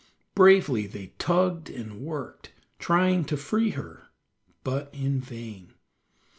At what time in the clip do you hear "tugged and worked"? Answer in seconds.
1.19-2.51